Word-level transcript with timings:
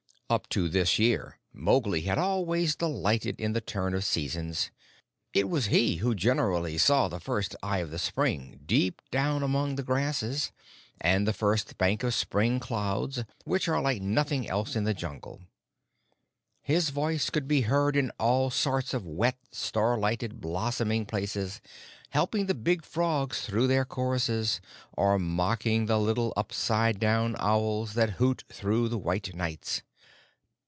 Up 0.31 0.47
to 0.51 0.69
this 0.69 0.97
year 0.97 1.39
Mowgli 1.51 2.03
had 2.03 2.17
always 2.17 2.77
delighted 2.77 3.37
in 3.37 3.51
the 3.51 3.59
turn 3.59 3.93
of 3.93 3.97
the 3.99 4.05
seasons. 4.05 4.71
It 5.33 5.49
was 5.49 5.65
he 5.65 5.97
who 5.97 6.15
generally 6.15 6.77
saw 6.77 7.09
the 7.09 7.19
first 7.19 7.53
Eye 7.61 7.79
of 7.79 7.91
the 7.91 7.99
Spring 7.99 8.61
deep 8.65 9.01
down 9.11 9.43
among 9.43 9.75
the 9.75 9.83
grasses, 9.83 10.53
and 11.01 11.27
the 11.27 11.33
first 11.33 11.77
bank 11.77 12.01
of 12.03 12.13
spring 12.13 12.61
clouds 12.61 13.25
which 13.43 13.67
are 13.67 13.81
like 13.81 14.01
nothing 14.01 14.49
else 14.49 14.73
in 14.73 14.85
the 14.85 14.93
Jungle. 14.93 15.41
His 16.61 16.91
voice 16.91 17.29
could 17.29 17.45
be 17.49 17.63
heard 17.63 17.97
in 17.97 18.09
all 18.11 18.49
sorts 18.49 18.93
of 18.93 19.05
wet, 19.05 19.37
star 19.51 19.99
lighted, 19.99 20.39
blossoming 20.39 21.05
places, 21.05 21.59
helping 22.11 22.45
the 22.45 22.55
big 22.55 22.85
frogs 22.85 23.41
through 23.45 23.67
their 23.67 23.83
choruses, 23.83 24.61
or 24.93 25.19
mocking 25.19 25.87
the 25.87 25.99
little 25.99 26.31
upside 26.37 27.01
down 27.01 27.35
owls 27.37 27.95
that 27.95 28.11
hoot 28.11 28.45
through 28.49 28.87
the 28.87 28.97
white 28.97 29.35
nights. 29.35 29.81